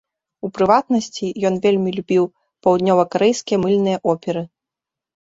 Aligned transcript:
У 0.47 0.49
прыватнасці, 0.57 1.27
ён 1.49 1.59
вельмі 1.65 1.89
любіў 1.97 2.23
паўднёвакарэйскія 2.67 3.57
мыльныя 3.65 3.97
оперы. 4.15 4.43